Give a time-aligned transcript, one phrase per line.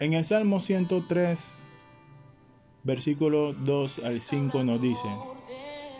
[0.00, 1.52] En el Salmo 103,
[2.84, 5.08] versículo 2 al 5 nos dice,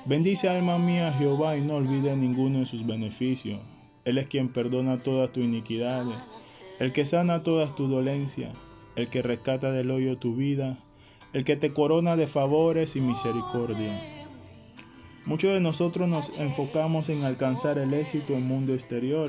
[0.05, 3.59] Bendice alma mía Jehová y no olvide ninguno de sus beneficios.
[4.05, 6.17] Él es quien perdona todas tus iniquidades,
[6.79, 8.57] el que sana todas tus dolencias,
[8.95, 10.79] el que rescata del hoyo tu vida,
[11.33, 14.01] el que te corona de favores y misericordia.
[15.27, 19.29] Muchos de nosotros nos enfocamos en alcanzar el éxito en el mundo exterior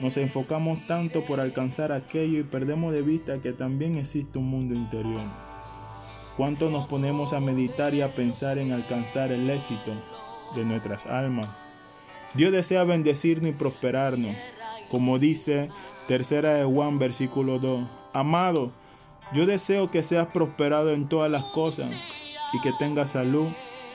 [0.00, 4.74] nos enfocamos tanto por alcanzar aquello y perdemos de vista que también existe un mundo
[4.74, 5.22] interior.
[6.36, 9.92] ¿Cuánto nos ponemos a meditar y a pensar en alcanzar el éxito
[10.54, 11.48] de nuestras almas?
[12.34, 14.36] Dios desea bendecirnos y prosperarnos,
[14.88, 15.68] como dice
[16.06, 17.88] tercera de Juan versículo 2.
[18.12, 18.70] Amado,
[19.32, 21.90] yo deseo que seas prosperado en todas las cosas
[22.52, 23.48] y que tengas salud,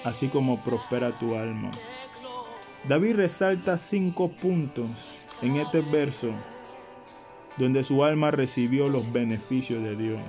[0.03, 1.71] así como prospera tu alma.
[2.89, 4.89] David resalta cinco puntos
[5.43, 6.33] en este verso
[7.57, 10.21] donde su alma recibió los beneficios de Dios.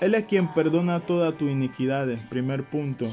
[0.00, 2.20] Él es quien perdona todas tus iniquidades.
[2.28, 3.06] Primer punto.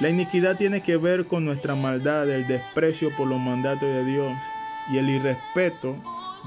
[0.00, 4.32] La iniquidad tiene que ver con nuestra maldad, el desprecio por los mandatos de Dios
[4.92, 5.96] y el irrespeto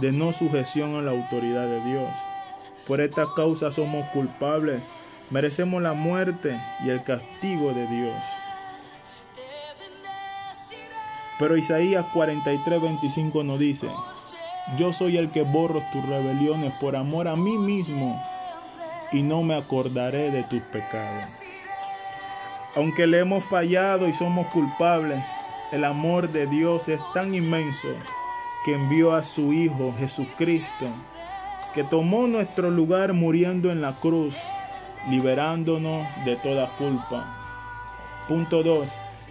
[0.01, 2.09] de no sujeción a la autoridad de Dios.
[2.87, 4.81] Por esta causa somos culpables,
[5.29, 8.15] merecemos la muerte y el castigo de Dios.
[11.39, 13.87] Pero Isaías 43, 25 nos dice,
[14.77, 18.21] yo soy el que borro tus rebeliones por amor a mí mismo
[19.13, 21.43] y no me acordaré de tus pecados.
[22.75, 25.23] Aunque le hemos fallado y somos culpables,
[25.71, 27.87] el amor de Dios es tan inmenso
[28.65, 30.87] que envió a su Hijo Jesucristo,
[31.73, 34.35] que tomó nuestro lugar muriendo en la cruz,
[35.09, 37.25] liberándonos de toda culpa.
[38.27, 38.89] Punto 2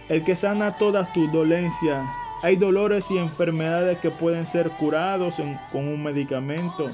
[0.09, 2.05] el que sana todas tus dolencias.
[2.41, 5.35] Hay dolores y enfermedades que pueden ser curados
[5.71, 6.89] con un medicamento,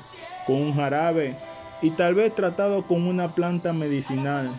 [0.46, 1.38] con un jarabe
[1.82, 4.52] y tal vez tratado con una planta medicinal.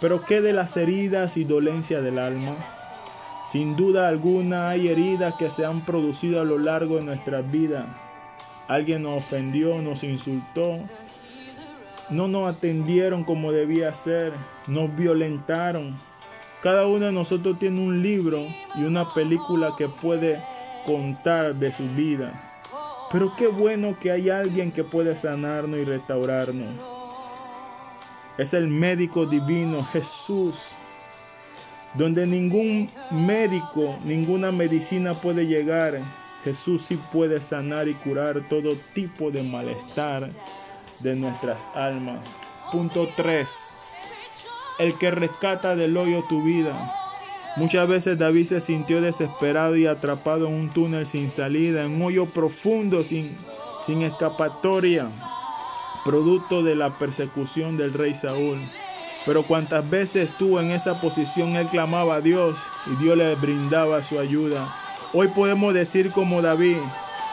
[0.00, 2.56] Pero ¿qué de las heridas y dolencias del alma?
[3.50, 7.86] Sin duda alguna hay heridas que se han producido a lo largo de nuestra vida.
[8.68, 10.72] Alguien nos ofendió, nos insultó,
[12.10, 14.32] no nos atendieron como debía ser,
[14.66, 15.96] nos violentaron,
[16.62, 18.46] cada uno de nosotros tiene un libro
[18.76, 20.42] y una película que puede
[20.86, 22.58] contar de su vida.
[23.12, 26.68] Pero qué bueno que hay alguien que puede sanarnos y restaurarnos.
[28.38, 30.72] Es el médico divino Jesús.
[31.94, 35.98] Donde ningún médico, ninguna medicina puede llegar,
[36.44, 40.28] Jesús sí puede sanar y curar todo tipo de malestar
[41.00, 42.20] de nuestras almas.
[42.70, 43.75] Punto 3
[44.78, 46.94] el que rescata del hoyo tu vida.
[47.56, 52.02] Muchas veces David se sintió desesperado y atrapado en un túnel sin salida, en un
[52.02, 53.34] hoyo profundo sin,
[53.86, 55.08] sin escapatoria,
[56.04, 58.58] producto de la persecución del rey Saúl.
[59.24, 64.02] Pero cuantas veces estuvo en esa posición, él clamaba a Dios y Dios le brindaba
[64.02, 64.68] su ayuda.
[65.14, 66.76] Hoy podemos decir como David,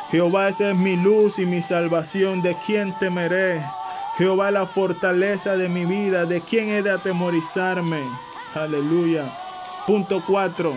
[0.10, 3.62] Jehová es mi luz y mi salvación, ¿de quién temeré?
[4.18, 8.04] Jehová la fortaleza de mi vida, ¿de quién he de atemorizarme?
[8.54, 9.26] Aleluya.
[9.88, 10.72] Punto 4.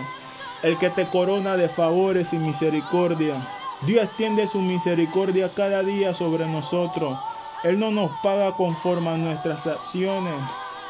[0.63, 3.35] El que te corona de favores y misericordia.
[3.81, 7.15] Dios extiende su misericordia cada día sobre nosotros.
[7.63, 10.33] Él no nos paga conforme a nuestras acciones.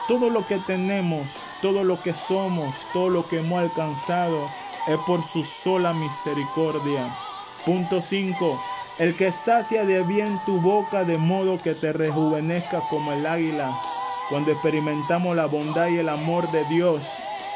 [0.07, 1.27] Todo lo que tenemos,
[1.61, 4.49] todo lo que somos, todo lo que hemos alcanzado
[4.87, 7.13] es por su sola misericordia.
[7.65, 8.57] Punto 5
[8.99, 13.79] el que sacia de bien tu boca de modo que te rejuvenezca como el águila.
[14.29, 17.05] Cuando experimentamos la bondad y el amor de Dios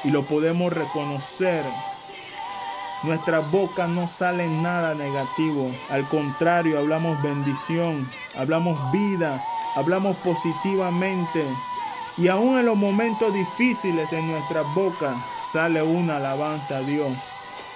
[0.03, 1.63] y lo podemos reconocer,
[3.03, 5.72] nuestra boca no sale nada negativo.
[5.90, 8.07] Al contrario, hablamos bendición,
[8.38, 9.44] hablamos vida,
[9.75, 11.44] hablamos positivamente.
[12.18, 15.16] Y aún en los momentos difíciles en nuestra boca
[15.51, 17.18] sale una alabanza a Dios.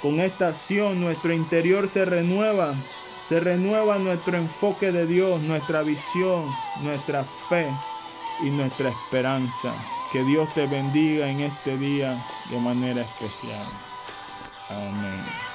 [0.04, 2.76] Con esta acción nuestro interior se renueva
[3.28, 6.46] se renueva nuestro enfoque de Dios, nuestra visión,
[6.82, 7.68] nuestra fe
[8.44, 9.74] y nuestra esperanza.
[10.12, 13.66] Que Dios te bendiga en este día de manera especial.
[14.70, 15.55] Amén.